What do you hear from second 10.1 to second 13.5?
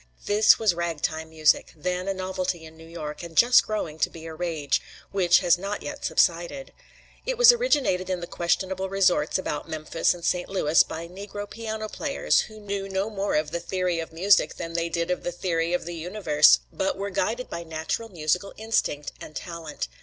and St. Louis by Negro piano players who knew no more